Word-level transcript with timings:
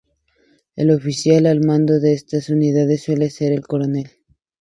El 0.75 0.89
oficial 0.89 1.45
al 1.45 1.63
mando 1.63 1.99
de 1.99 2.13
estas 2.15 2.49
unidades 2.49 3.03
suele 3.03 3.29
ser 3.29 3.51
un 3.53 3.61
coronel. 3.61 4.09